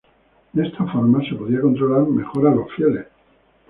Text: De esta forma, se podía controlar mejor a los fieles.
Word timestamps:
De 0.53 0.65
esta 0.67 0.83
forma, 0.87 1.21
se 1.29 1.35
podía 1.35 1.61
controlar 1.61 2.07
mejor 2.07 2.47
a 2.47 2.55
los 2.55 2.73
fieles. 2.73 3.05